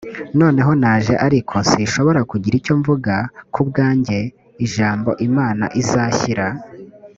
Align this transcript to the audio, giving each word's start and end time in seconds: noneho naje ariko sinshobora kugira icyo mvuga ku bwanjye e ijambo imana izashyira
noneho 0.39 0.71
naje 0.83 1.13
ariko 1.27 1.55
sinshobora 1.69 2.21
kugira 2.31 2.55
icyo 2.59 2.73
mvuga 2.79 3.13
ku 3.53 3.61
bwanjye 3.69 4.17
e 4.25 4.29
ijambo 4.65 5.09
imana 5.27 5.65
izashyira 5.81 6.47